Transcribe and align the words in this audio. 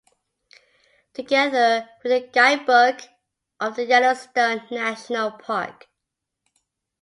Together 1.13 1.87
with 2.01 2.11
a 2.11 2.27
guide-book 2.27 3.01
of 3.59 3.75
the 3.75 3.85
Yellowstone 3.85 4.63
national 4.71 5.29
park. 5.33 5.89